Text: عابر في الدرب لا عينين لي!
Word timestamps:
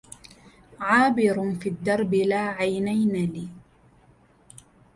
عابر 0.79 1.55
في 1.59 1.69
الدرب 1.69 2.13
لا 2.13 2.39
عينين 2.49 3.13
لي! 3.33 3.47